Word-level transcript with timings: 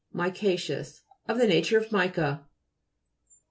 MICA'CEOUS 0.15 1.01
Of 1.27 1.37
the 1.37 1.45
nature 1.45 1.77
of 1.77 1.91
mica. 1.91 2.47